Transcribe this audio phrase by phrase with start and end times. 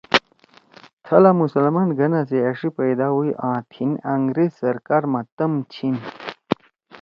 [1.05, 5.95] تھلا مسلمان گھنا سی أݜی پدا ہُوئی آں تھیِن انگریز سرکار ما تم چھیِن